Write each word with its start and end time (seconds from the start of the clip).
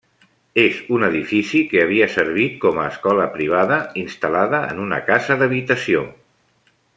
És 0.59 0.77
un 0.95 1.03
edifici 1.07 1.59
que 1.73 1.83
havia 1.83 2.07
servit 2.13 2.55
com 2.63 2.79
a 2.83 2.87
escola 2.93 3.27
privada, 3.37 3.77
instal·lada 4.05 4.63
en 4.73 4.81
una 4.89 5.01
casa 5.11 5.39
d'habitació. 5.43 6.03